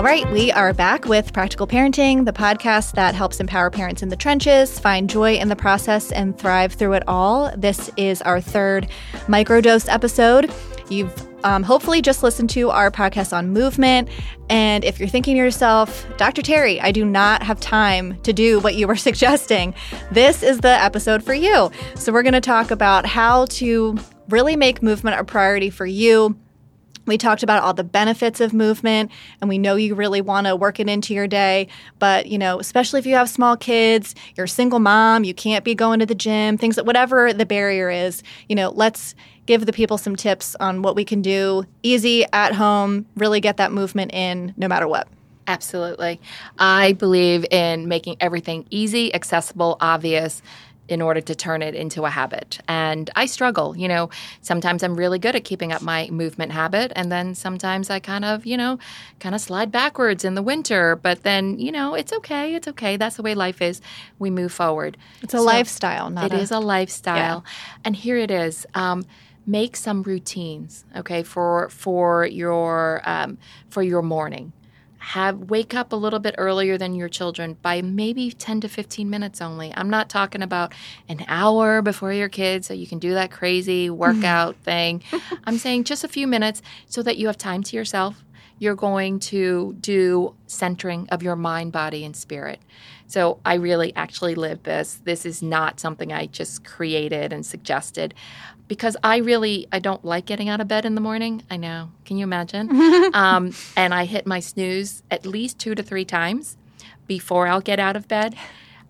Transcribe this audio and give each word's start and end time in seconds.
All 0.00 0.06
right, 0.06 0.26
we 0.32 0.50
are 0.50 0.72
back 0.72 1.04
with 1.04 1.34
Practical 1.34 1.66
Parenting, 1.66 2.24
the 2.24 2.32
podcast 2.32 2.92
that 2.92 3.14
helps 3.14 3.38
empower 3.38 3.68
parents 3.68 4.02
in 4.02 4.08
the 4.08 4.16
trenches, 4.16 4.78
find 4.78 5.10
joy 5.10 5.34
in 5.34 5.48
the 5.48 5.56
process, 5.56 6.10
and 6.10 6.38
thrive 6.38 6.72
through 6.72 6.94
it 6.94 7.02
all. 7.06 7.54
This 7.54 7.90
is 7.98 8.22
our 8.22 8.40
third 8.40 8.88
microdose 9.26 9.92
episode. 9.92 10.50
You've 10.88 11.12
um, 11.44 11.62
hopefully 11.62 12.00
just 12.00 12.22
listened 12.22 12.48
to 12.48 12.70
our 12.70 12.90
podcast 12.90 13.36
on 13.36 13.50
movement. 13.50 14.08
And 14.48 14.84
if 14.84 14.98
you're 14.98 15.06
thinking 15.06 15.34
to 15.34 15.38
yourself, 15.38 16.06
Dr. 16.16 16.40
Terry, 16.40 16.80
I 16.80 16.92
do 16.92 17.04
not 17.04 17.42
have 17.42 17.60
time 17.60 18.18
to 18.22 18.32
do 18.32 18.58
what 18.60 18.76
you 18.76 18.88
were 18.88 18.96
suggesting, 19.10 19.74
this 20.10 20.42
is 20.42 20.60
the 20.60 20.82
episode 20.82 21.22
for 21.22 21.34
you. 21.34 21.70
So, 21.94 22.10
we're 22.10 22.22
going 22.22 22.32
to 22.32 22.40
talk 22.40 22.70
about 22.70 23.04
how 23.04 23.44
to 23.50 23.98
really 24.30 24.56
make 24.56 24.82
movement 24.82 25.20
a 25.20 25.24
priority 25.24 25.68
for 25.68 25.84
you 25.84 26.38
we 27.06 27.18
talked 27.18 27.42
about 27.42 27.62
all 27.62 27.74
the 27.74 27.84
benefits 27.84 28.40
of 28.40 28.52
movement, 28.52 29.10
and 29.40 29.48
we 29.48 29.58
know 29.58 29.76
you 29.76 29.94
really 29.94 30.20
want 30.20 30.46
to 30.46 30.56
work 30.56 30.80
it 30.80 30.88
into 30.88 31.14
your 31.14 31.26
day. 31.26 31.68
But, 31.98 32.26
you 32.26 32.38
know, 32.38 32.60
especially 32.60 33.00
if 33.00 33.06
you 33.06 33.14
have 33.14 33.28
small 33.28 33.56
kids, 33.56 34.14
you're 34.36 34.44
a 34.44 34.48
single 34.48 34.78
mom, 34.78 35.24
you 35.24 35.34
can't 35.34 35.64
be 35.64 35.74
going 35.74 36.00
to 36.00 36.06
the 36.06 36.14
gym, 36.14 36.58
things 36.58 36.76
that 36.76 36.86
whatever 36.86 37.32
the 37.32 37.46
barrier 37.46 37.90
is, 37.90 38.22
you 38.48 38.54
know, 38.54 38.70
let's 38.70 39.14
give 39.46 39.66
the 39.66 39.72
people 39.72 39.98
some 39.98 40.14
tips 40.14 40.54
on 40.60 40.82
what 40.82 40.94
we 40.94 41.04
can 41.04 41.22
do 41.22 41.64
easy 41.82 42.24
at 42.32 42.54
home, 42.54 43.06
really 43.16 43.40
get 43.40 43.56
that 43.56 43.72
movement 43.72 44.12
in 44.14 44.54
no 44.56 44.68
matter 44.68 44.86
what. 44.86 45.08
Absolutely. 45.46 46.20
I 46.60 46.92
believe 46.92 47.44
in 47.50 47.88
making 47.88 48.16
everything 48.20 48.66
easy, 48.70 49.12
accessible, 49.12 49.76
obvious 49.80 50.42
in 50.90 51.00
order 51.00 51.20
to 51.20 51.34
turn 51.34 51.62
it 51.62 51.74
into 51.74 52.04
a 52.04 52.10
habit. 52.10 52.58
And 52.66 53.08
I 53.14 53.26
struggle, 53.26 53.76
you 53.76 53.86
know, 53.86 54.10
sometimes 54.42 54.82
I'm 54.82 54.96
really 54.96 55.18
good 55.18 55.36
at 55.36 55.44
keeping 55.44 55.72
up 55.72 55.82
my 55.82 56.08
movement 56.10 56.50
habit 56.50 56.92
and 56.96 57.10
then 57.12 57.34
sometimes 57.34 57.90
I 57.90 58.00
kind 58.00 58.24
of, 58.24 58.44
you 58.44 58.56
know, 58.56 58.78
kind 59.20 59.34
of 59.34 59.40
slide 59.40 59.70
backwards 59.70 60.24
in 60.24 60.34
the 60.34 60.42
winter, 60.42 60.96
but 60.96 61.22
then, 61.22 61.58
you 61.58 61.70
know, 61.70 61.94
it's 61.94 62.12
okay, 62.12 62.54
it's 62.56 62.66
okay. 62.66 62.96
That's 62.96 63.16
the 63.16 63.22
way 63.22 63.34
life 63.34 63.62
is. 63.62 63.80
We 64.18 64.30
move 64.30 64.52
forward. 64.52 64.96
It's 65.22 65.32
a 65.32 65.38
so 65.38 65.44
lifestyle, 65.44 66.10
not 66.10 66.26
It 66.26 66.32
a, 66.32 66.40
is 66.40 66.50
a 66.50 66.58
lifestyle. 66.58 67.44
Yeah. 67.46 67.80
And 67.84 67.94
here 67.94 68.16
it 68.16 68.32
is. 68.32 68.66
Um, 68.74 69.04
make 69.46 69.74
some 69.74 70.02
routines 70.02 70.84
okay 70.94 71.22
for 71.22 71.68
for 71.70 72.26
your 72.26 73.00
um, 73.04 73.38
for 73.68 73.82
your 73.82 74.02
morning 74.02 74.52
have 75.00 75.50
wake 75.50 75.74
up 75.74 75.92
a 75.92 75.96
little 75.96 76.18
bit 76.18 76.34
earlier 76.36 76.76
than 76.76 76.94
your 76.94 77.08
children 77.08 77.56
by 77.62 77.80
maybe 77.80 78.30
10 78.30 78.60
to 78.60 78.68
15 78.68 79.08
minutes 79.08 79.40
only. 79.40 79.72
I'm 79.74 79.88
not 79.88 80.10
talking 80.10 80.42
about 80.42 80.72
an 81.08 81.24
hour 81.26 81.80
before 81.80 82.12
your 82.12 82.28
kids 82.28 82.66
so 82.66 82.74
you 82.74 82.86
can 82.86 82.98
do 82.98 83.14
that 83.14 83.30
crazy 83.30 83.88
workout 83.88 84.56
thing. 84.62 85.02
I'm 85.44 85.56
saying 85.56 85.84
just 85.84 86.04
a 86.04 86.08
few 86.08 86.26
minutes 86.26 86.60
so 86.86 87.02
that 87.02 87.16
you 87.16 87.28
have 87.28 87.38
time 87.38 87.62
to 87.64 87.76
yourself. 87.76 88.22
You're 88.60 88.76
going 88.76 89.18
to 89.20 89.76
do 89.80 90.36
centering 90.46 91.08
of 91.10 91.24
your 91.24 91.34
mind, 91.34 91.72
body, 91.72 92.04
and 92.04 92.14
spirit. 92.14 92.60
So 93.08 93.40
I 93.44 93.54
really 93.54 93.92
actually 93.96 94.36
live 94.36 94.62
this. 94.62 95.00
This 95.02 95.26
is 95.26 95.42
not 95.42 95.80
something 95.80 96.12
I 96.12 96.26
just 96.26 96.64
created 96.64 97.32
and 97.32 97.44
suggested 97.44 98.14
because 98.68 98.96
I 99.02 99.16
really 99.16 99.66
I 99.72 99.80
don't 99.80 100.04
like 100.04 100.26
getting 100.26 100.48
out 100.48 100.60
of 100.60 100.68
bed 100.68 100.84
in 100.84 100.94
the 100.94 101.00
morning. 101.00 101.42
I 101.50 101.56
know. 101.56 101.90
Can 102.04 102.18
you 102.18 102.22
imagine? 102.22 102.70
um, 103.14 103.52
and 103.76 103.92
I 103.92 104.04
hit 104.04 104.28
my 104.28 104.38
snooze 104.38 105.02
at 105.10 105.26
least 105.26 105.58
two 105.58 105.74
to 105.74 105.82
three 105.82 106.04
times 106.04 106.56
before 107.08 107.48
I'll 107.48 107.60
get 107.60 107.80
out 107.80 107.96
of 107.96 108.06
bed. 108.06 108.36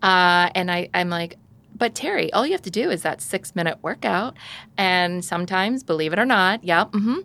Uh, 0.03 0.51
and 0.53 0.69
I, 0.69 0.89
I'm 0.93 1.09
like, 1.09 1.37
but 1.75 1.95
Terry, 1.95 2.31
all 2.31 2.45
you 2.45 2.51
have 2.51 2.61
to 2.61 2.69
do 2.69 2.91
is 2.91 3.01
that 3.01 3.21
six 3.21 3.55
minute 3.55 3.79
workout. 3.81 4.37
And 4.77 5.25
sometimes, 5.25 5.81
believe 5.81 6.13
it 6.13 6.19
or 6.19 6.25
not, 6.25 6.63
yep, 6.63 6.91
mm-hmm, 6.91 7.21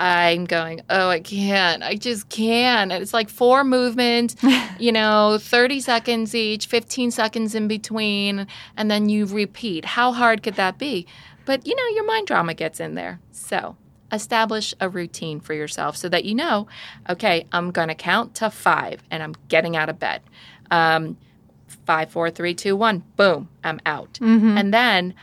I'm 0.00 0.46
going, 0.46 0.80
oh, 0.88 1.10
I 1.10 1.20
can't. 1.20 1.82
I 1.82 1.94
just 1.94 2.30
can't. 2.30 2.90
And 2.90 3.02
it's 3.02 3.12
like 3.12 3.28
four 3.28 3.64
movements, 3.64 4.34
you 4.78 4.92
know, 4.92 5.36
30 5.38 5.80
seconds 5.80 6.34
each, 6.34 6.66
15 6.68 7.10
seconds 7.10 7.54
in 7.54 7.68
between, 7.68 8.46
and 8.78 8.90
then 8.90 9.10
you 9.10 9.26
repeat. 9.26 9.84
How 9.84 10.12
hard 10.12 10.42
could 10.42 10.54
that 10.54 10.78
be? 10.78 11.06
But 11.44 11.66
you 11.66 11.76
know, 11.76 11.86
your 11.88 12.06
mind 12.06 12.26
drama 12.26 12.54
gets 12.54 12.80
in 12.80 12.94
there. 12.94 13.20
So 13.30 13.76
establish 14.10 14.72
a 14.80 14.88
routine 14.88 15.38
for 15.38 15.52
yourself 15.52 15.98
so 15.98 16.08
that 16.08 16.24
you 16.24 16.34
know, 16.34 16.66
okay, 17.10 17.46
I'm 17.52 17.70
going 17.70 17.88
to 17.88 17.94
count 17.94 18.34
to 18.36 18.48
five 18.50 19.02
and 19.10 19.22
I'm 19.22 19.34
getting 19.48 19.76
out 19.76 19.90
of 19.90 19.98
bed. 19.98 20.22
Um, 20.70 21.18
five, 21.84 22.10
four, 22.10 22.30
three, 22.30 22.54
two, 22.54 22.74
one, 22.74 23.04
boom, 23.16 23.50
I'm 23.62 23.80
out. 23.84 24.14
Mm-hmm. 24.14 24.56
And 24.56 24.72
then 24.72 25.14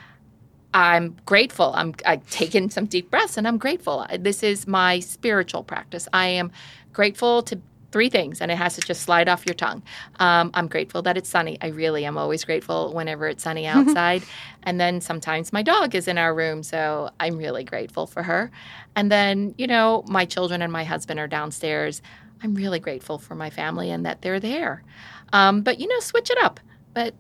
I'm 0.77 1.17
grateful. 1.25 1.73
I'm 1.73 1.95
I 2.05 2.17
taking 2.29 2.69
some 2.69 2.85
deep 2.85 3.09
breaths 3.09 3.35
and 3.35 3.47
I'm 3.47 3.57
grateful. 3.57 4.05
This 4.19 4.43
is 4.43 4.67
my 4.67 4.99
spiritual 4.99 5.63
practice. 5.63 6.07
I 6.13 6.27
am 6.27 6.51
grateful 6.93 7.41
to 7.43 7.59
three 7.91 8.09
things, 8.09 8.41
and 8.41 8.51
it 8.51 8.59
has 8.59 8.75
to 8.75 8.81
just 8.81 9.01
slide 9.01 9.27
off 9.27 9.43
your 9.47 9.55
tongue. 9.55 9.81
Um, 10.19 10.51
I'm 10.53 10.67
grateful 10.67 11.01
that 11.01 11.17
it's 11.17 11.29
sunny. 11.29 11.57
I 11.61 11.69
really 11.69 12.05
am 12.05 12.16
always 12.16 12.45
grateful 12.45 12.93
whenever 12.93 13.27
it's 13.27 13.43
sunny 13.43 13.66
outside. 13.77 14.21
and 14.63 14.79
then 14.79 15.01
sometimes 15.01 15.51
my 15.51 15.63
dog 15.63 15.95
is 15.95 16.07
in 16.07 16.19
our 16.19 16.35
room, 16.35 16.61
so 16.61 17.09
I'm 17.19 17.37
really 17.37 17.63
grateful 17.63 18.05
for 18.05 18.21
her. 18.21 18.51
And 18.95 19.11
then, 19.11 19.55
you 19.57 19.66
know, 19.66 20.03
my 20.07 20.25
children 20.25 20.61
and 20.61 20.71
my 20.71 20.83
husband 20.83 21.19
are 21.19 21.27
downstairs. 21.27 22.03
I'm 22.43 22.53
really 22.53 22.79
grateful 22.79 23.17
for 23.17 23.33
my 23.33 23.49
family 23.49 23.89
and 23.89 24.05
that 24.05 24.21
they're 24.21 24.39
there. 24.39 24.83
Um, 25.33 25.63
but, 25.63 25.79
you 25.79 25.87
know, 25.87 25.99
switch 26.01 26.29
it 26.29 26.37
up. 26.43 26.59
But 26.93 27.16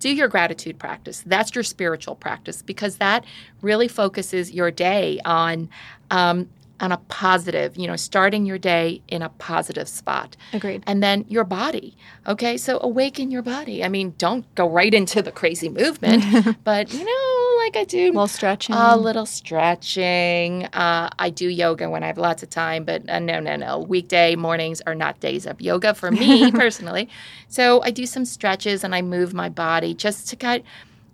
do 0.00 0.12
your 0.12 0.28
gratitude 0.28 0.78
practice. 0.78 1.22
That's 1.24 1.54
your 1.54 1.62
spiritual 1.62 2.16
practice 2.16 2.62
because 2.62 2.96
that 2.96 3.24
really 3.62 3.86
focuses 3.86 4.50
your 4.50 4.70
day 4.70 5.20
on 5.24 5.68
um, 6.10 6.48
on 6.80 6.92
a 6.92 6.96
positive, 7.08 7.76
you 7.76 7.86
know, 7.86 7.96
starting 7.96 8.46
your 8.46 8.58
day 8.58 9.02
in 9.08 9.22
a 9.22 9.28
positive 9.28 9.86
spot. 9.86 10.36
Agreed. 10.52 10.82
And 10.86 11.02
then 11.02 11.26
your 11.28 11.44
body. 11.44 11.96
Okay, 12.26 12.56
so 12.56 12.80
awaken 12.82 13.30
your 13.30 13.42
body. 13.42 13.84
I 13.84 13.88
mean, 13.88 14.14
don't 14.16 14.52
go 14.54 14.68
right 14.68 14.92
into 14.92 15.20
the 15.20 15.30
crazy 15.30 15.68
movement, 15.68 16.24
but 16.64 16.92
you 16.92 17.04
know, 17.04 17.29
like 17.74 17.82
I 17.82 17.84
do 17.84 18.06
a 18.06 18.12
little 18.12 18.26
stretching. 18.26 18.74
A 18.74 18.96
little 18.96 19.26
stretching. 19.26 20.64
Uh, 20.66 21.08
I 21.18 21.30
do 21.30 21.48
yoga 21.48 21.88
when 21.88 22.02
I 22.02 22.08
have 22.08 22.18
lots 22.18 22.42
of 22.42 22.50
time, 22.50 22.84
but 22.84 23.08
uh, 23.08 23.18
no, 23.18 23.40
no, 23.40 23.56
no. 23.56 23.78
Weekday 23.78 24.34
mornings 24.36 24.80
are 24.82 24.94
not 24.94 25.20
days 25.20 25.46
of 25.46 25.60
yoga 25.60 25.94
for 25.94 26.10
me 26.10 26.50
personally. 26.52 27.08
So 27.48 27.82
I 27.82 27.90
do 27.90 28.06
some 28.06 28.24
stretches 28.24 28.82
and 28.82 28.94
I 28.94 29.02
move 29.02 29.34
my 29.34 29.48
body 29.48 29.94
just 29.94 30.28
to 30.28 30.36
kind 30.36 30.62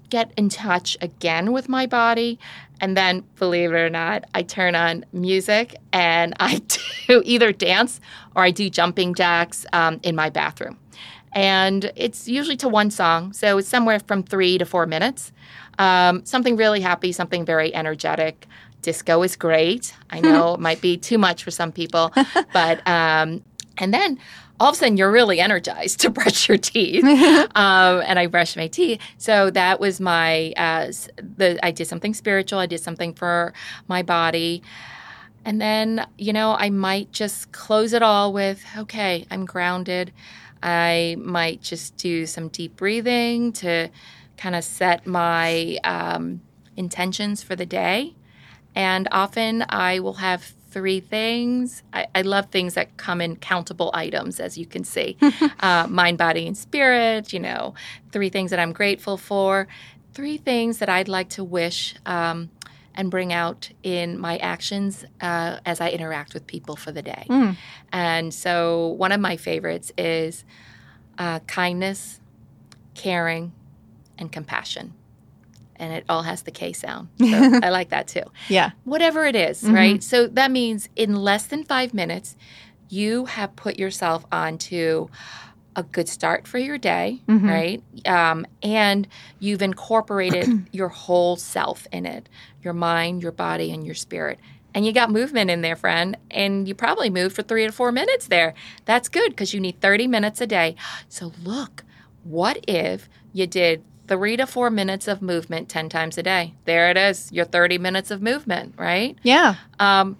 get 0.09 0.33
in 0.37 0.49
touch 0.49 0.97
again 1.01 1.53
with 1.53 1.69
my 1.69 1.85
body. 1.85 2.39
And 2.81 2.97
then, 2.97 3.25
believe 3.37 3.73
it 3.73 3.77
or 3.77 3.91
not, 3.91 4.25
I 4.35 4.43
turn 4.43 4.75
on 4.75 5.05
music 5.13 5.77
and 5.93 6.35
I 6.41 6.63
do 7.09 7.23
either 7.25 7.53
dance 7.53 8.01
or 8.35 8.45
I 8.45 8.51
do 8.51 8.71
jumping 8.71 9.15
jacks 9.15 9.67
um, 9.73 10.01
in 10.03 10.15
my 10.15 10.31
bathroom. 10.31 10.79
And 11.37 11.93
it's 11.97 12.27
usually 12.27 12.57
to 12.57 12.69
one 12.69 12.91
song, 12.91 13.35
so 13.35 13.59
it's 13.59 13.69
somewhere 13.69 14.01
from 14.01 14.23
three 14.23 14.57
to 14.57 14.65
four 14.65 14.87
minutes. 14.87 15.33
Um, 15.79 16.25
something 16.25 16.57
really 16.57 16.81
happy, 16.81 17.13
something 17.13 17.45
very 17.45 17.75
energetic. 17.75 18.47
Disco 18.81 19.23
is 19.23 19.37
great. 19.37 19.95
I 20.09 20.21
know 20.21 20.55
it 20.55 20.61
might 20.61 20.81
be 20.81 20.97
too 20.97 21.19
much 21.19 21.45
for 21.45 21.51
some 21.51 21.73
people, 21.73 22.11
but 22.55 22.79
um, 22.89 23.45
and 23.77 23.93
then 23.93 24.19
all 24.59 24.71
of 24.71 24.77
a 24.77 24.79
sudden 24.79 24.97
you're 24.97 25.11
really 25.13 25.39
energized 25.39 26.01
to 26.01 26.11
brush 26.11 26.49
your 26.49 26.57
teeth. 26.57 27.05
um, 27.55 28.03
and 28.07 28.19
I 28.19 28.29
brushed 28.29 28.57
my 28.57 28.69
teeth. 28.69 28.99
So 29.19 29.51
that 29.51 29.79
was 29.79 30.01
my, 30.01 30.55
uh, 30.57 30.87
the, 31.17 31.59
I 31.63 31.71
did 31.71 31.87
something 31.87 32.15
spiritual. 32.15 32.61
I 32.61 32.67
did 32.67 32.81
something 32.81 33.13
for 33.13 33.53
my 33.89 34.03
body. 34.03 34.63
And 35.45 35.61
then, 35.61 36.07
you 36.17 36.33
know, 36.33 36.57
I 36.59 36.71
might 36.71 37.13
just 37.13 37.53
close 37.53 37.93
it 37.93 38.03
all 38.03 38.33
with, 38.33 38.65
okay, 38.79 39.27
I'm 39.31 39.45
grounded. 39.45 40.13
I 40.63 41.17
might 41.19 41.63
just 41.63 41.97
do 41.97 42.27
some 42.27 42.49
deep 42.49 42.77
breathing 42.77 43.53
to 43.55 43.91
kind 44.37 44.55
of 44.55 44.65
set 44.65 45.07
my 45.07 45.79
um, 45.85 46.41
intentions 46.77 47.43
for 47.43 47.57
the 47.57 47.67
day. 47.67 48.15
And 48.75 49.09
often 49.11 49.65
I 49.69 50.01
will 50.01 50.15
have 50.15 50.43
three 50.71 51.01
things. 51.01 51.83
I, 51.93 52.07
I, 52.15 52.21
love 52.21 52.47
things 52.51 52.75
that 52.75 52.99
come 52.99 53.23
in 53.23 53.37
countable 53.37 53.91
items, 53.95 54.39
as 54.39 54.59
you 54.59 54.67
can 54.67 54.85
see 54.85 55.17
uh, 55.61 55.87
mind, 55.89 56.19
body, 56.19 56.47
and 56.47 56.57
spirit. 56.57 57.33
You 57.33 57.41
know, 57.41 57.75
three 58.13 58.29
things 58.29 58.51
that 58.51 58.59
I'm 58.59 58.75
grateful 58.75 59.17
for, 59.17 59.69
three 60.13 60.37
things 60.37 60.79
that 60.79 60.91
I'd 60.91 61.09
like 61.09 61.31
to 61.31 61.45
wish 61.45 61.95
um, 62.05 62.51
and 62.97 63.11
bring 63.11 63.33
out 63.33 63.71
in 63.83 64.19
my 64.19 64.39
actions 64.39 65.05
uh, 65.21 65.59
as 65.67 65.81
I 65.81 65.91
interact 65.91 66.35
with 66.35 66.47
people 66.47 66.77
for 66.77 66.93
the 66.93 67.03
day. 67.03 67.27
Mm. 67.29 67.57
And 67.93 68.35
so, 68.35 68.89
one 68.99 69.13
of 69.13 69.21
my 69.21 69.37
favorites 69.37 69.93
is 69.99 70.45
uh, 71.19 71.41
kindness, 71.41 72.21
caring, 72.95 73.53
and 74.19 74.33
compassion 74.33 74.95
and 75.79 75.93
it 75.93 76.05
all 76.09 76.23
has 76.23 76.43
the 76.43 76.51
K 76.51 76.73
sound. 76.73 77.09
So 77.21 77.27
I 77.63 77.71
like 77.71 77.91
that 77.91 78.09
too. 78.09 78.23
Yeah. 78.49 78.71
Whatever 78.85 79.25
it 79.25 79.37
is, 79.37 79.63
mm-hmm. 79.63 79.75
right? 79.75 80.03
So 80.03 80.27
that 80.29 80.51
means 80.51 80.89
in 80.97 81.17
less 81.17 81.47
than 81.47 81.65
five 81.65 81.95
minutes, 81.95 82.37
you 82.89 83.27
have 83.27 83.55
put 83.57 83.79
yourself 83.79 84.25
onto 84.31 85.09
a 85.77 85.83
good 85.83 86.09
start 86.09 86.49
for 86.49 86.59
your 86.59 86.79
day, 86.79 87.21
mm-hmm. 87.29 87.49
right? 87.49 87.83
Um, 88.07 88.47
and 88.63 89.07
you've 89.39 89.63
incorporated 89.63 90.67
your 90.73 90.89
whole 90.89 91.37
self 91.37 91.87
in 91.93 92.07
it 92.07 92.29
your 92.63 92.73
mind, 92.73 93.23
your 93.23 93.31
body, 93.31 93.71
and 93.71 93.87
your 93.87 93.95
spirit. 93.95 94.41
and 94.75 94.85
you 94.85 94.93
got 94.93 95.11
movement 95.11 95.51
in 95.51 95.63
there, 95.63 95.77
friend, 95.77 96.17
and 96.31 96.67
you 96.67 96.75
probably 96.75 97.09
moved 97.09 97.35
for 97.37 97.43
three 97.43 97.65
to 97.65 97.73
four 97.73 97.93
minutes 97.93 98.27
there. 98.27 98.53
That's 98.85 99.09
good 99.09 99.31
because 99.31 99.55
you 99.55 99.61
need 99.61 99.81
30 99.81 100.07
minutes 100.09 100.41
a 100.41 100.47
day. 100.47 100.75
So, 101.09 101.33
look, 101.43 101.85
what 102.25 102.59
if 102.67 103.09
you 103.33 103.47
did 103.47 103.85
three 104.09 104.37
to 104.37 104.47
four 104.47 104.69
minutes 104.69 105.09
of 105.09 105.23
movement 105.23 105.69
10 105.69 105.89
times 105.89 106.19
a 106.19 106.23
day? 106.23 106.55
There 106.65 106.91
it 106.91 106.97
is, 106.97 107.31
your 107.33 107.45
30 107.45 107.79
minutes 107.79 108.11
of 108.11 108.21
movement, 108.21 108.75
right? 108.77 109.17
Yeah. 109.23 109.55
Um, 109.79 110.19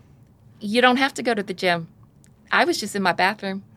you 0.61 0.81
don't 0.81 0.97
have 0.97 1.15
to 1.15 1.23
go 1.23 1.35
to 1.35 1.43
the 1.43 1.55
gym. 1.55 1.89
I 2.51 2.65
was 2.65 2.79
just 2.79 2.95
in 2.95 3.03
my 3.03 3.13
bathroom. 3.13 3.65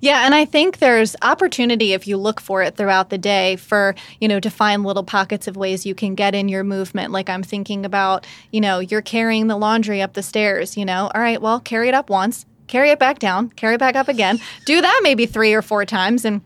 Yeah, 0.00 0.24
and 0.24 0.34
I 0.34 0.44
think 0.44 0.78
there's 0.78 1.16
opportunity 1.22 1.92
if 1.92 2.06
you 2.06 2.16
look 2.16 2.40
for 2.40 2.62
it 2.62 2.76
throughout 2.76 3.10
the 3.10 3.18
day 3.18 3.56
for, 3.56 3.94
you 4.20 4.28
know, 4.28 4.40
to 4.40 4.50
find 4.50 4.84
little 4.84 5.04
pockets 5.04 5.46
of 5.46 5.56
ways 5.56 5.86
you 5.86 5.94
can 5.94 6.14
get 6.14 6.34
in 6.34 6.48
your 6.48 6.64
movement. 6.64 7.12
Like 7.12 7.28
I'm 7.28 7.42
thinking 7.42 7.84
about, 7.84 8.26
you 8.50 8.60
know, 8.60 8.78
you're 8.78 9.02
carrying 9.02 9.46
the 9.46 9.56
laundry 9.56 10.02
up 10.02 10.14
the 10.14 10.22
stairs, 10.22 10.76
you 10.76 10.84
know. 10.84 11.10
All 11.14 11.20
right, 11.20 11.40
well, 11.40 11.60
carry 11.60 11.88
it 11.88 11.94
up 11.94 12.10
once, 12.10 12.46
carry 12.66 12.90
it 12.90 12.98
back 12.98 13.18
down, 13.18 13.50
carry 13.50 13.74
it 13.74 13.78
back 13.78 13.96
up 13.96 14.08
again. 14.08 14.40
Do 14.66 14.80
that 14.80 15.00
maybe 15.02 15.26
3 15.26 15.52
or 15.54 15.62
4 15.62 15.84
times 15.84 16.24
and 16.24 16.40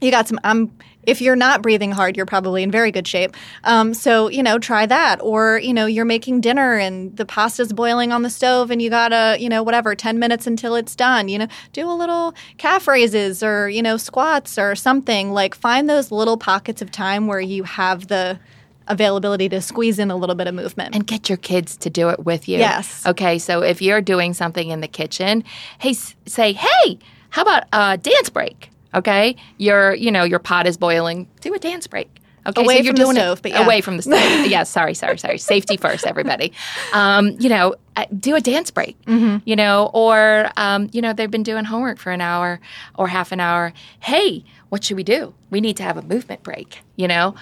you 0.00 0.10
got 0.10 0.28
some 0.28 0.38
I'm 0.44 0.70
if 1.08 1.22
you're 1.22 1.36
not 1.36 1.62
breathing 1.62 1.90
hard, 1.90 2.18
you're 2.18 2.26
probably 2.26 2.62
in 2.62 2.70
very 2.70 2.90
good 2.90 3.08
shape. 3.08 3.34
Um, 3.64 3.94
so, 3.94 4.28
you 4.28 4.42
know, 4.42 4.58
try 4.58 4.84
that. 4.84 5.20
Or, 5.22 5.58
you 5.58 5.72
know, 5.72 5.86
you're 5.86 6.04
making 6.04 6.42
dinner 6.42 6.74
and 6.74 7.16
the 7.16 7.24
pasta's 7.24 7.72
boiling 7.72 8.12
on 8.12 8.22
the 8.22 8.28
stove 8.28 8.70
and 8.70 8.82
you 8.82 8.90
gotta, 8.90 9.40
you 9.40 9.48
know, 9.48 9.62
whatever, 9.62 9.94
10 9.94 10.18
minutes 10.18 10.46
until 10.46 10.74
it's 10.74 10.94
done. 10.94 11.28
You 11.28 11.38
know, 11.38 11.48
do 11.72 11.90
a 11.90 11.94
little 11.94 12.34
calf 12.58 12.86
raises 12.86 13.42
or, 13.42 13.70
you 13.70 13.82
know, 13.82 13.96
squats 13.96 14.58
or 14.58 14.74
something. 14.74 15.32
Like 15.32 15.54
find 15.54 15.88
those 15.88 16.12
little 16.12 16.36
pockets 16.36 16.82
of 16.82 16.90
time 16.90 17.26
where 17.26 17.40
you 17.40 17.64
have 17.64 18.08
the 18.08 18.38
availability 18.86 19.48
to 19.48 19.62
squeeze 19.62 19.98
in 19.98 20.10
a 20.10 20.16
little 20.16 20.34
bit 20.34 20.46
of 20.46 20.54
movement. 20.54 20.94
and 20.94 21.06
get 21.06 21.30
your 21.30 21.38
kids 21.38 21.76
to 21.78 21.90
do 21.90 22.10
it 22.10 22.26
with 22.26 22.48
you. 22.48 22.58
Yes. 22.58 23.06
Okay, 23.06 23.38
so 23.38 23.62
if 23.62 23.80
you're 23.80 24.02
doing 24.02 24.34
something 24.34 24.68
in 24.68 24.80
the 24.82 24.88
kitchen, 24.88 25.42
hey, 25.78 25.94
say, 25.94 26.52
hey, 26.52 26.98
how 27.30 27.42
about 27.42 27.64
a 27.72 27.96
dance 27.96 28.28
break? 28.28 28.70
Okay, 28.94 29.36
your 29.58 29.94
you 29.94 30.10
know 30.10 30.24
your 30.24 30.38
pot 30.38 30.66
is 30.66 30.76
boiling. 30.76 31.28
Do 31.40 31.54
a 31.54 31.58
dance 31.58 31.86
break. 31.86 32.08
Okay, 32.46 32.62
Away 32.62 32.78
so 32.78 32.82
you're 32.84 32.92
from 32.92 32.96
the 32.96 33.04
doing 33.04 33.16
stove, 33.16 33.38
it 33.38 33.42
but 33.42 33.52
yeah. 33.52 33.64
away 33.64 33.80
from 33.82 33.96
the 33.96 34.02
stove. 34.02 34.46
yeah, 34.46 34.62
sorry, 34.62 34.94
sorry, 34.94 35.18
sorry. 35.18 35.36
Safety 35.36 35.76
first, 35.76 36.06
everybody. 36.06 36.52
Um, 36.94 37.36
you 37.38 37.50
know, 37.50 37.74
uh, 37.96 38.06
do 38.18 38.36
a 38.36 38.40
dance 38.40 38.70
break. 38.70 39.00
Mm-hmm. 39.02 39.38
You 39.44 39.56
know, 39.56 39.90
or 39.92 40.50
um, 40.56 40.88
you 40.92 41.02
know 41.02 41.12
they've 41.12 41.30
been 41.30 41.42
doing 41.42 41.64
homework 41.64 41.98
for 41.98 42.10
an 42.10 42.22
hour 42.22 42.60
or 42.96 43.08
half 43.08 43.32
an 43.32 43.40
hour. 43.40 43.74
Hey, 44.00 44.44
what 44.70 44.82
should 44.84 44.96
we 44.96 45.02
do? 45.02 45.34
We 45.50 45.60
need 45.60 45.76
to 45.76 45.82
have 45.82 45.98
a 45.98 46.02
movement 46.02 46.42
break. 46.42 46.78
You 46.96 47.08
know, 47.08 47.34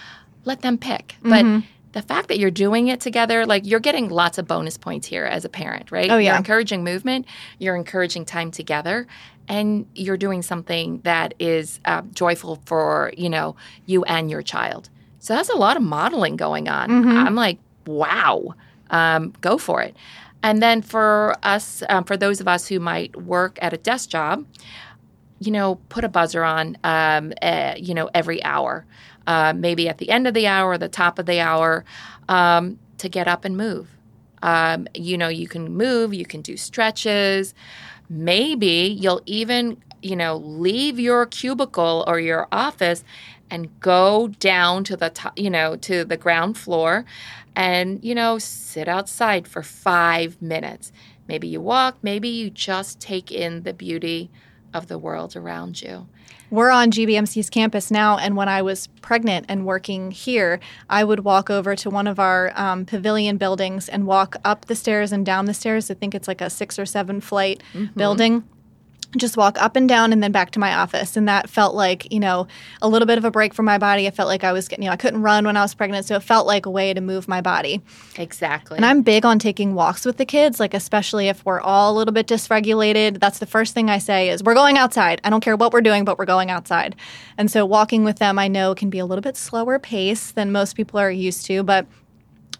let 0.45 0.63
them 0.63 0.77
pick. 0.79 1.17
But 1.23 1.45
Mm-hmm. 1.45 1.67
The 1.97 2.03
fact 2.03 2.29
that 2.29 2.39
you're 2.39 2.51
doing 2.51 2.89
it 2.89 3.01
together, 3.01 3.47
like 3.47 3.65
you're 3.65 3.81
getting 3.81 4.11
lots 4.11 4.37
of 4.37 4.47
bonus 4.47 4.77
points 4.77 5.07
here 5.07 5.25
as 5.25 5.47
a 5.47 5.49
parent, 5.49 5.91
right? 5.91 6.11
Oh, 6.11 6.19
yeah. 6.19 6.33
You're 6.33 6.37
encouraging 6.37 6.85
movement, 6.85 7.25
you're 7.59 7.75
encouraging 7.75 8.27
time 8.27 8.51
together, 8.51 9.07
and 9.49 9.87
you're 9.95 10.19
doing 10.19 10.43
something 10.43 11.01
that 11.05 11.33
is 11.39 11.81
uh, 11.87 12.03
joyful 12.13 12.61
for, 12.67 13.15
you 13.17 13.31
know, 13.31 13.57
you 13.87 14.05
and 14.05 14.31
your 14.31 14.43
child. 14.43 14.91
So 15.21 15.35
that's 15.35 15.49
a 15.49 15.57
lot 15.57 15.79
of 15.79 15.83
modeling 15.83 16.37
going 16.37 16.69
on. 16.69 16.91
I'm 17.17 17.35
like, 17.35 17.59
wow, 17.87 18.55
um, 18.91 19.33
go 19.41 19.57
for 19.57 19.81
it. 19.81 19.97
And 20.43 20.63
then 20.63 20.83
for 20.83 21.35
us, 21.43 21.83
um, 21.89 22.05
for 22.05 22.19
those 22.19 22.43
of 22.43 22.47
us 22.47 22.69
who 22.69 22.79
might 22.79 23.17
work 23.17 23.59
at 23.63 23.73
a 23.73 23.79
desk 23.79 24.11
job, 24.11 24.45
you 25.39 25.51
know, 25.51 25.77
put 25.89 26.05
a 26.05 26.11
buzzer 26.11 26.45
on, 26.45 26.77
um, 26.85 27.33
uh, 27.41 27.73
you 27.79 27.95
know, 27.95 28.11
every 28.13 28.45
hour, 28.45 28.85
uh, 29.27 29.53
maybe 29.57 29.89
at 29.89 29.99
the 29.99 30.11
end 30.11 30.27
of 30.27 30.35
the 30.35 30.47
hour, 30.47 30.71
or 30.71 30.79
the 30.79 30.89
top 30.89 31.19
of 31.19 31.27
the 31.27 31.41
hour, 31.41 31.85
um, 32.29 32.79
to 32.99 33.09
get 33.09 33.29
up 33.29 33.45
and 33.45 33.57
move. 33.57 33.89
Um, 34.43 34.87
you 34.95 35.19
know, 35.19 35.29
you 35.29 35.49
can 35.49 35.75
move, 35.75 36.15
you 36.15 36.27
can 36.27 36.43
do 36.43 36.57
stretches. 36.57 37.55
Maybe 38.09 38.97
you'll 39.01 39.23
even, 39.27 39.83
you 40.03 40.15
know, 40.15 40.37
leave 40.37 41.01
your 41.01 41.27
cubicle 41.27 42.05
or 42.07 42.21
your 42.21 42.47
office 42.53 43.03
and 43.51 43.79
go 43.81 44.29
down 44.29 44.85
to 44.85 44.97
the 44.97 45.11
top, 45.11 45.39
you 45.39 45.51
know, 45.51 45.77
to 45.77 46.05
the 46.05 46.17
ground 46.17 46.57
floor 46.59 47.05
and, 47.55 48.03
you 48.05 48.15
know, 48.15 48.39
sit 48.39 48.89
outside 48.89 49.49
for 49.49 49.63
five 49.63 50.41
minutes. 50.43 50.93
Maybe 51.29 51.49
you 51.49 51.61
walk, 51.61 51.97
maybe 52.03 52.29
you 52.29 52.51
just 52.51 53.01
take 53.01 53.33
in 53.33 53.63
the 53.63 53.73
beauty 53.73 54.31
of 54.73 54.87
the 54.87 54.99
world 54.99 55.35
around 55.37 55.83
you. 55.83 56.07
We're 56.51 56.71
on 56.71 56.91
GBMC's 56.91 57.51
campus 57.51 57.91
now, 57.91 58.19
and 58.19 58.37
when 58.37 58.49
I 58.49 58.63
was 58.63 58.87
pregnant 59.03 59.47
and 59.49 59.67
working 59.67 60.11
here, 60.11 60.61
I 60.89 61.03
would 61.05 61.21
walk 61.21 61.51
over 61.51 61.75
to 61.77 61.91
one 61.91 62.07
of 62.07 62.19
our 62.21 62.53
um, 62.55 62.85
pavilion 62.85 63.37
buildings 63.37 63.89
and 63.89 64.07
walk 64.07 64.37
up 64.45 64.67
the 64.67 64.77
stairs 64.77 65.13
and 65.13 65.27
down 65.27 65.47
the 65.47 65.55
stairs. 65.55 65.91
I 65.91 65.95
think 65.95 66.15
it's 66.15 66.29
like 66.29 66.41
a 66.41 66.49
six 66.51 66.79
or 66.79 66.87
seven 66.87 67.21
flight 67.21 67.63
building. 67.97 68.45
Just 69.17 69.37
walk 69.37 69.61
up 69.61 69.77
and 69.77 69.89
down 69.89 70.13
and 70.13 70.23
then 70.23 70.33
back 70.33 70.51
to 70.53 70.59
my 70.59 70.75
office. 70.75 71.17
And 71.17 71.29
that 71.29 71.49
felt 71.49 71.75
like, 71.75 72.13
you 72.13 72.21
know, 72.21 72.47
a 72.83 72.89
little 72.89 73.07
bit 73.07 73.19
of 73.19 73.25
a 73.25 73.31
break 73.31 73.55
for 73.55 73.63
my 73.63 73.79
body. 73.79 74.07
I 74.07 74.11
felt 74.11 74.29
like 74.29 74.45
I 74.45 74.53
was 74.53 74.69
getting, 74.69 74.83
you 74.83 74.89
know, 74.89 74.93
I 74.95 74.97
couldn't 74.97 75.23
run 75.23 75.47
when 75.47 75.57
I 75.57 75.63
was 75.63 75.75
pregnant. 75.75 76.07
So 76.07 76.17
it 76.17 76.23
felt 76.23 76.47
like 76.47 76.67
a 76.67 76.71
way 76.71 76.93
to 76.93 77.01
move 77.01 77.29
my 77.29 77.41
body. 77.41 77.81
Exactly. 78.19 78.77
And 78.77 78.85
I'm 78.85 79.03
big 79.03 79.25
on 79.25 79.39
taking 79.39 79.75
walks 79.75 80.05
with 80.05 80.17
the 80.17 80.25
kids, 80.25 80.61
like 80.61 80.75
especially 80.75 81.29
if 81.29 81.45
we're 81.45 81.61
all 81.61 81.93
a 81.93 81.97
little 81.97 82.13
bit 82.13 82.27
dysregulated. 82.27 83.21
That's 83.21 83.39
the 83.39 83.47
first 83.47 83.75
thing 83.75 83.89
I 83.89 83.99
say 83.99 84.29
is 84.29 84.43
we're 84.43 84.55
going 84.55 84.77
outside. 84.77 85.21
I 85.25 85.31
don't 85.31 85.43
care 85.43 85.57
what 85.57 85.73
we're 85.73 85.81
doing, 85.81 86.05
but 86.05 86.19
we're 86.19 86.25
going 86.27 86.51
outside. 86.51 86.97
And 87.39 87.51
so 87.51 87.65
walking 87.65 88.05
with 88.05 88.19
them, 88.19 88.39
I 88.39 88.49
know 88.49 88.75
can 88.75 88.91
be 88.91 88.99
a 88.99 89.07
little 89.07 89.23
bit 89.23 89.37
slower 89.37 89.79
pace 89.79 90.33
than 90.33 90.53
most 90.53 90.77
people 90.77 90.99
are 90.99 91.11
used 91.11 91.47
to, 91.47 91.63
but 91.63 91.87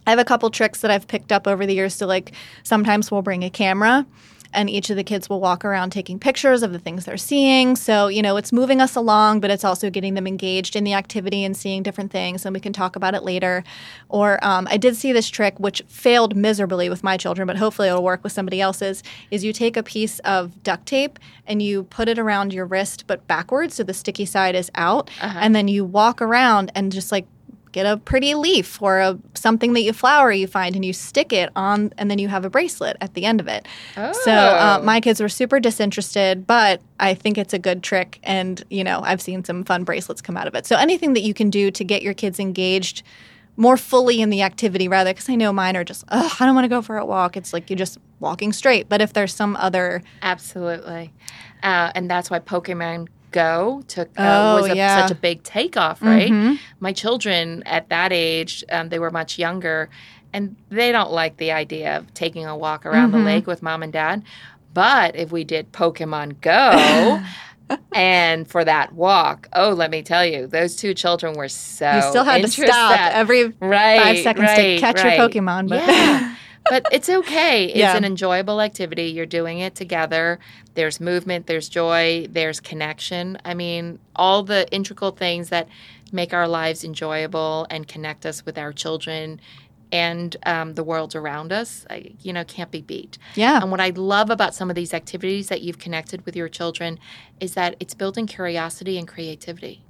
I 0.07 0.11
have 0.11 0.19
a 0.21 0.25
couple 0.25 0.49
tricks 0.51 0.81
that 0.83 0.91
I've 0.91 1.09
picked 1.09 1.33
up 1.33 1.47
over 1.47 1.67
the 1.67 1.75
years 1.75 1.99
to 1.99 2.07
like 2.07 2.33
sometimes 2.63 3.11
we'll 3.11 3.23
bring 3.23 3.43
a 3.43 3.51
camera 3.51 4.07
and 4.53 4.69
each 4.71 4.91
of 4.91 4.97
the 4.97 5.05
kids 5.05 5.29
will 5.29 5.41
walk 5.41 5.65
around 5.65 5.91
taking 5.91 6.19
pictures 6.19 6.63
of 6.63 6.73
the 6.73 6.79
things 6.79 7.05
they're 7.05 7.17
seeing. 7.17 7.77
So, 7.77 8.09
you 8.09 8.23
know, 8.23 8.37
it's 8.37 8.53
moving 8.53 8.81
us 8.81 8.97
along, 8.97 9.41
but 9.41 9.51
it's 9.51 9.65
also 9.65 9.91
getting 9.91 10.15
them 10.15 10.27
engaged 10.27 10.77
in 10.77 10.85
the 10.85 10.95
activity 10.95 11.45
and 11.45 11.57
seeing 11.57 11.83
different 11.83 12.11
things. 12.11 12.45
And 12.45 12.55
we 12.55 12.61
can 12.61 12.73
talk 12.73 12.97
about 12.97 13.15
it 13.15 13.23
later. 13.23 13.65
Or 14.09 14.43
um, 14.45 14.67
I 14.71 14.77
did 14.77 14.97
see 14.97 15.13
this 15.13 15.29
trick, 15.29 15.59
which 15.59 15.83
failed 15.89 16.37
miserably 16.37 16.89
with 16.89 17.03
my 17.05 17.17
children, 17.17 17.47
but 17.47 17.57
hopefully 17.57 17.89
it'll 17.89 18.03
work 18.03 18.23
with 18.23 18.33
somebody 18.33 18.61
else's. 18.61 19.03
Is 19.31 19.45
you 19.45 19.53
take 19.53 19.77
a 19.77 19.83
piece 19.83 20.19
of 20.21 20.63
duct 20.63 20.87
tape 20.87 21.19
and 21.47 21.63
you 21.63 21.85
put 21.85 22.09
it 22.09 22.19
around 22.19 22.53
your 22.53 22.67
wrist, 22.67 23.05
but 23.07 23.27
backwards, 23.27 23.75
so 23.75 23.83
the 23.83 23.95
sticky 23.95 24.25
side 24.25 24.55
is 24.55 24.71
out, 24.75 25.11
and 25.21 25.55
then 25.55 25.69
you 25.69 25.85
walk 25.85 26.21
around 26.21 26.73
and 26.75 26.91
just 26.93 27.13
like 27.13 27.27
get 27.77 27.85
a 27.85 27.99
pretty 27.99 28.35
leaf 28.35 28.81
or 28.81 28.99
a 29.01 29.19
something 29.35 29.75
that 29.75 29.83
you 29.83 29.93
flower 29.93 30.33
you 30.33 30.47
find 30.47 30.75
and 30.75 30.83
you 30.85 30.95
stick 30.95 31.31
it 31.31 31.51
on 31.55 31.93
and 31.99 32.11
then 32.11 32.19
you 32.19 32.27
have 32.29 32.43
a 32.45 32.49
bracelet 32.51 32.97
at 33.03 33.13
the 33.13 33.25
end 33.27 33.39
of 33.39 33.47
it 33.49 33.69
so 34.25 34.33
uh, 34.33 34.79
Oh. 34.81 34.83
my 34.83 34.99
kids 35.01 35.21
were 35.21 35.29
super 35.29 35.61
disinterested 35.61 36.47
but 36.47 36.81
i 36.99 37.13
think 37.13 37.37
it's 37.37 37.53
a 37.53 37.59
good 37.59 37.83
trick 37.83 38.19
and 38.23 38.65
you 38.71 38.83
know 38.83 39.01
i've 39.05 39.21
seen 39.21 39.45
some 39.45 39.63
fun 39.63 39.85
bracelets 39.85 40.23
come 40.23 40.39
out 40.39 40.47
of 40.49 40.55
it 40.55 40.65
so 40.67 40.75
anything 40.77 41.13
that 41.13 41.23
you 41.23 41.35
can 41.35 41.51
do 41.51 41.71
to 41.71 41.85
get 41.85 42.01
your 42.03 42.15
kids 42.15 42.41
engaged 42.41 43.03
more 43.59 43.77
fully 43.77 44.21
in 44.23 44.31
the 44.31 44.41
activity 44.41 44.89
rather 44.89 45.11
because 45.13 45.29
i 45.29 45.35
know 45.35 45.53
mine 45.53 45.77
are 45.77 45.85
just 45.85 46.03
oh 46.11 46.35
i 46.41 46.47
don't 46.47 46.55
want 46.55 46.65
to 46.65 46.69
go 46.69 46.81
for 46.81 46.97
a 46.97 47.05
walk 47.05 47.37
it's 47.37 47.53
like 47.53 47.69
you're 47.69 47.77
just 47.87 47.99
walking 48.21 48.53
straight 48.55 48.89
but 48.89 49.03
if 49.03 49.13
there's 49.13 49.35
some 49.35 49.55
other 49.57 50.03
Absolutely. 50.23 51.13
Uh, 51.63 51.91
and 51.95 52.09
that's 52.11 52.31
why 52.31 52.39
Pokemon 52.39 53.09
Go 53.37 53.83
took 53.87 54.09
uh, 54.19 54.23
Oh, 54.57 54.63
was 54.63 54.71
a, 54.71 54.77
yeah. 54.77 55.03
such 55.03 55.11
a 55.11 55.21
big 55.21 55.43
takeoff, 55.43 56.01
right? 56.01 56.33
Mhm. 56.33 56.59
My 56.81 56.93
children 56.93 57.63
at 57.67 57.89
that 57.91 58.11
age, 58.13 58.65
um, 58.73 58.89
they 58.89 58.99
were 58.99 59.11
much 59.11 59.39
younger, 59.39 59.91
and 60.33 60.57
they 60.71 60.91
don't 60.91 61.13
like 61.13 61.37
the 61.37 61.53
idea 61.53 61.99
of 61.99 62.15
taking 62.15 62.47
a 62.47 62.57
walk 62.57 62.87
around 62.87 63.13
the 63.13 63.19
Mhm. 63.19 63.25
lake 63.27 63.47
with 63.47 63.63
mom 63.63 63.83
and 63.83 63.93
dad. 63.93 64.23
But 64.73 65.17
if 65.17 65.31
we 65.33 65.45
did 65.45 65.71
Pokemon 65.73 66.41
Go, 66.41 67.21
and 67.95 68.49
for 68.49 68.65
that 68.65 68.93
walk, 68.95 69.49
oh, 69.53 69.71
let 69.71 69.91
me 69.91 70.03
tell 70.03 70.25
you, 70.25 70.47
those 70.47 70.77
two 70.77 70.95
children 70.95 71.35
were 71.35 71.49
so 71.49 71.91
you 71.97 72.03
still 72.03 72.25
had 72.25 72.41
to 72.43 72.49
stop 72.49 72.99
every 73.13 73.53
right, 73.61 74.01
five 74.01 74.19
seconds 74.19 74.51
to 74.55 74.57
right, 74.63 74.81
catch 74.81 75.03
your. 75.03 75.13
Pokemon, 75.13 75.69
but- 75.69 75.87
yeah. 75.87 76.35
but 76.71 76.87
it's 76.93 77.09
okay. 77.09 77.65
It's 77.67 77.77
Yeah. 77.79 77.97
an 77.97 78.05
enjoyable 78.05 78.61
activity. 78.61 79.05
You're 79.05 79.27
doing 79.27 79.59
it 79.61 79.75
together. 79.75 80.39
There's 80.75 81.01
movement, 81.01 81.47
there's 81.47 81.69
joy, 81.69 82.27
there's 82.31 82.61
connection. 82.61 83.39
I 83.45 83.55
mean, 83.55 83.99
all 84.15 84.43
the 84.43 84.71
integral 84.73 85.11
things 85.13 85.49
that 85.51 85.69
make 86.13 86.33
our 86.33 86.47
lives 86.49 86.85
enjoyable 86.85 87.67
and 87.71 87.87
connect 87.89 88.25
us 88.27 88.45
with 88.47 88.57
our 88.59 88.73
children 88.73 89.41
and 89.93 90.37
um, 90.45 90.75
the 90.75 90.83
world 90.83 91.15
around 91.15 91.53
us, 91.53 91.87
I, 91.89 92.11
you 92.21 92.33
know, 92.33 92.45
can't 92.45 92.71
be 92.73 92.83
beat. 92.83 93.19
yeah 93.37 93.61
And 93.63 93.71
what 93.71 93.81
I 93.81 93.91
love 93.91 94.31
about 94.31 94.55
some 94.55 94.69
of 94.69 94.75
these 94.77 94.93
activities 94.93 95.49
that 95.49 95.63
you've 95.63 95.79
connected 95.79 96.27
with 96.27 96.35
your 96.35 96.49
children 96.49 96.99
is 97.41 97.55
that 97.55 97.77
it's 97.79 97.95
building 97.95 98.27
curiosity 98.27 98.99
and 98.99 99.07
creativity. 99.07 99.83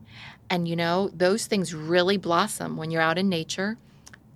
And 0.50 0.68
you 0.68 0.76
know, 0.76 1.11
those 1.14 1.47
things 1.47 1.75
really 1.75 2.18
blossom 2.18 2.76
when 2.76 2.90
you're 2.90 3.02
out 3.02 3.18
in 3.18 3.28
nature 3.28 3.78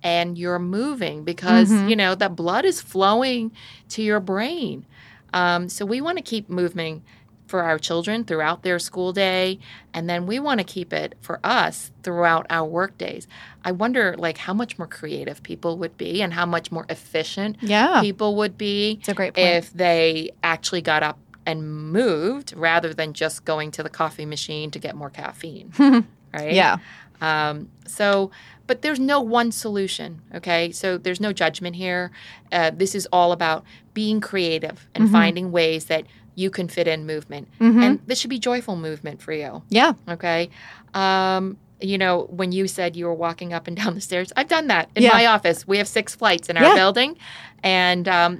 and 0.03 0.37
you're 0.37 0.59
moving 0.59 1.23
because, 1.23 1.69
Mhm. 1.69 1.89
you 1.89 1.95
know, 1.95 2.15
that 2.15 2.35
blood 2.35 2.65
is 2.65 2.81
flowing 2.81 3.51
to 3.89 4.01
your 4.01 4.19
brain. 4.19 4.85
Um, 5.33 5.69
so 5.69 5.85
we 5.85 6.01
want 6.01 6.17
to 6.17 6.23
keep 6.23 6.49
moving 6.49 7.03
for 7.47 7.63
our 7.63 7.77
children 7.77 8.23
throughout 8.23 8.63
their 8.63 8.79
school 8.79 9.11
day 9.11 9.59
and 9.93 10.09
then 10.09 10.25
we 10.25 10.39
want 10.39 10.59
to 10.59 10.63
keep 10.63 10.93
it 10.93 11.15
for 11.19 11.37
us 11.43 11.91
throughout 12.01 12.45
our 12.49 12.63
work 12.65 12.97
days 12.97 13.27
i 13.65 13.71
wonder 13.73 14.15
like 14.17 14.37
how 14.37 14.53
much 14.53 14.77
more 14.77 14.87
creative 14.87 15.43
people 15.43 15.77
would 15.77 15.97
be 15.97 16.21
and 16.21 16.31
how 16.31 16.45
much 16.45 16.71
more 16.71 16.85
efficient 16.87 17.57
Yeah. 17.59 17.99
people 17.99 18.37
would 18.37 18.57
be 18.57 18.99
It's 19.01 19.09
a 19.09 19.13
great 19.13 19.33
point. 19.33 19.45
if 19.49 19.73
they 19.73 20.31
actually 20.41 20.81
got 20.81 21.03
up 21.03 21.19
and 21.45 21.91
moved 21.91 22.53
rather 22.55 22.93
than 22.93 23.11
just 23.11 23.43
going 23.43 23.69
to 23.71 23.83
the 23.83 23.89
coffee 23.89 24.25
machine 24.25 24.71
to 24.71 24.79
get 24.79 24.95
more 24.95 25.09
caffeine 25.09 25.73
right 26.33 26.53
Yeah. 26.53 26.77
um, 27.19 27.67
so, 27.85 28.31
but 28.71 28.81
there's 28.83 29.01
no 29.01 29.19
one 29.19 29.51
solution, 29.51 30.21
okay? 30.33 30.71
So 30.71 30.97
there's 30.97 31.19
no 31.19 31.33
judgment 31.33 31.75
here. 31.75 32.09
Uh, 32.53 32.71
this 32.73 32.95
is 32.95 33.05
all 33.11 33.33
about 33.33 33.65
being 33.93 34.21
creative 34.21 34.87
and 34.95 35.03
Mm-hmm. 35.03 35.11
finding 35.13 35.51
ways 35.51 35.85
that 35.85 36.05
you 36.35 36.49
can 36.49 36.69
fit 36.69 36.87
in 36.87 37.05
movement. 37.05 37.49
And 37.59 37.99
this 38.07 38.17
should 38.19 38.29
be 38.29 38.39
joyful 38.39 38.77
movement 38.77 39.21
for 39.21 39.33
you, 39.33 39.61
Yeah. 39.67 39.91
okay? 40.07 40.49
Um, 40.93 41.57
you 41.81 41.97
know, 41.97 42.27
when 42.29 42.53
you 42.53 42.65
said 42.69 42.95
you 42.95 43.07
were 43.07 43.13
walking 43.13 43.51
up 43.51 43.67
and 43.67 43.75
down 43.81 43.93
the 43.95 43.99
stairs, 43.99 44.31
I've 44.37 44.47
done 44.47 44.67
that 44.67 44.89
in 44.95 45.03
Yeah. 45.03 45.09
my 45.11 45.25
office. 45.25 45.67
We 45.67 45.77
have 45.79 45.87
six 45.89 46.15
flights 46.15 46.47
in 46.49 46.55
our 46.55 46.63
Yeah. 46.63 46.75
building, 46.75 47.17
and 47.63 48.07
um, 48.07 48.31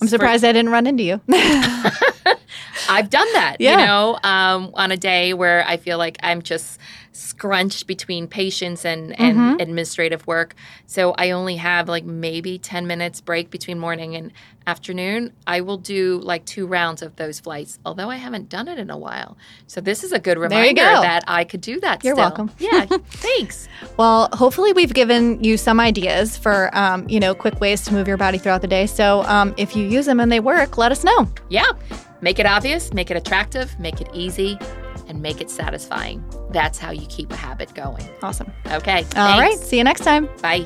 I'm 0.00 0.06
for- 0.06 0.10
surprised 0.14 0.44
I 0.44 0.52
didn't 0.52 0.70
run 0.70 0.86
into 0.86 1.02
you. 1.02 1.20
I've 2.88 3.10
done 3.10 3.30
that, 3.34 3.56
Yeah. 3.60 3.70
you 3.72 3.86
know, 3.86 4.18
um, 4.22 4.70
on 4.74 4.90
a 4.92 4.96
day 4.96 5.34
where 5.34 5.64
I 5.66 5.76
feel 5.76 5.98
like 5.98 6.16
I'm 6.22 6.42
just 6.42 6.78
scrunched 7.14 7.86
between 7.86 8.26
patients 8.26 8.84
and, 8.84 9.18
and 9.20 9.36
Mm-hmm. 9.38 9.60
administrative 9.60 10.26
work. 10.26 10.54
So 10.86 11.14
I 11.18 11.30
only 11.30 11.56
have 11.56 11.88
like 11.88 12.04
maybe 12.04 12.58
10 12.58 12.86
minutes 12.86 13.20
break 13.20 13.50
between 13.50 13.78
morning 13.78 14.16
and 14.16 14.32
afternoon. 14.66 15.32
I 15.46 15.60
will 15.60 15.76
do 15.76 16.20
like 16.22 16.44
two 16.46 16.66
rounds 16.66 17.02
of 17.02 17.16
those 17.16 17.38
flights, 17.40 17.78
although 17.84 18.08
I 18.10 18.16
haven't 18.16 18.48
done 18.48 18.66
it 18.68 18.78
in 18.78 18.90
a 18.90 18.96
while. 18.96 19.36
So 19.66 19.80
this 19.80 20.04
is 20.04 20.12
a 20.12 20.18
good 20.18 20.38
reminder 20.38 20.80
that 20.82 21.24
I 21.26 21.44
could 21.44 21.60
do 21.60 21.80
that 21.80 22.02
You're 22.04 22.14
still. 22.14 22.24
welcome. 22.24 22.50
Yeah, 22.58 22.86
thanks. 23.10 23.68
Well, 23.96 24.28
hopefully 24.32 24.72
we've 24.72 24.94
given 24.94 25.42
you 25.44 25.56
some 25.56 25.80
ideas 25.80 26.36
for, 26.36 26.70
um, 26.76 27.08
you 27.08 27.20
know, 27.20 27.34
quick 27.34 27.60
ways 27.60 27.82
to 27.86 27.92
move 27.92 28.08
your 28.08 28.16
body 28.16 28.38
throughout 28.38 28.62
the 28.62 28.68
day. 28.68 28.86
So 28.86 29.22
um, 29.24 29.52
if 29.56 29.74
you 29.76 29.84
use 29.86 30.06
them 30.06 30.20
and 30.20 30.30
they 30.32 30.40
work, 30.40 30.78
let 30.78 30.92
us 30.92 31.04
know. 31.04 31.28
Yeah, 31.48 31.66
make 32.22 32.38
it 32.38 32.46
obvious, 32.46 32.94
make 32.94 33.10
it 33.10 33.16
attractive, 33.16 33.78
make 33.78 34.00
it 34.00 34.08
easy, 34.14 34.58
and 35.08 35.20
make 35.20 35.40
it 35.40 35.50
satisfying. 35.50 36.24
That's 36.50 36.78
how 36.78 36.90
you 36.90 37.06
keep 37.08 37.30
a 37.30 37.36
habit 37.36 37.74
going. 37.74 38.08
Awesome. 38.22 38.50
Okay. 38.70 39.04
All 39.16 39.38
right. 39.38 39.50
thanks. 39.50 39.66
See 39.66 39.76
you 39.76 39.84
next 39.84 40.04
time. 40.04 40.28
Bye. 40.40 40.64